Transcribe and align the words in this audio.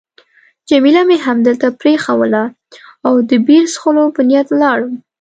جميله 0.69 1.01
مې 1.07 1.17
همدلته 1.25 1.67
پرېښووله 1.81 2.43
او 3.07 3.13
د 3.29 3.31
بیر 3.47 3.63
څښلو 3.73 4.05
په 4.15 4.21
نیت 4.29 4.47
ولاړم. 4.51 4.93